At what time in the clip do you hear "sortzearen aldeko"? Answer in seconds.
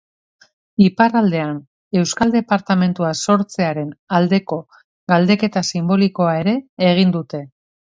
3.25-4.59